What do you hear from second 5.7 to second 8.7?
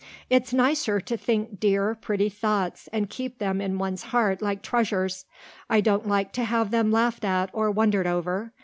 don't like to have them laughed at or wondered over.